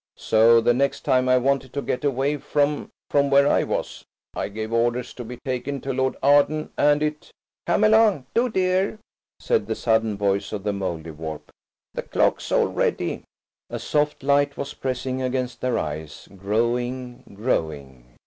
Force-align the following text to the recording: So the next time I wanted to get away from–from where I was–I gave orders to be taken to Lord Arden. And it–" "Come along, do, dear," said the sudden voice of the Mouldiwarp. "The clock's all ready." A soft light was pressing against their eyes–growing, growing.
So 0.17 0.59
the 0.61 0.73
next 0.73 1.01
time 1.01 1.29
I 1.29 1.37
wanted 1.37 1.73
to 1.73 1.81
get 1.83 2.03
away 2.03 2.37
from–from 2.37 3.29
where 3.29 3.47
I 3.47 3.61
was–I 3.63 4.49
gave 4.49 4.73
orders 4.73 5.13
to 5.13 5.23
be 5.23 5.37
taken 5.45 5.79
to 5.81 5.93
Lord 5.93 6.15
Arden. 6.23 6.71
And 6.75 7.03
it–" 7.03 7.29
"Come 7.67 7.83
along, 7.83 8.25
do, 8.33 8.49
dear," 8.49 8.97
said 9.39 9.67
the 9.67 9.75
sudden 9.75 10.17
voice 10.17 10.51
of 10.53 10.63
the 10.63 10.73
Mouldiwarp. 10.73 11.51
"The 11.93 12.01
clock's 12.01 12.51
all 12.51 12.65
ready." 12.65 13.21
A 13.69 13.77
soft 13.77 14.23
light 14.23 14.57
was 14.57 14.73
pressing 14.73 15.21
against 15.21 15.61
their 15.61 15.77
eyes–growing, 15.77 17.35
growing. 17.35 18.17